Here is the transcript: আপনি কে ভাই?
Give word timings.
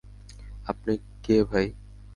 আপনি 0.65 0.93
কে 1.23 1.35
ভাই? 1.43 1.67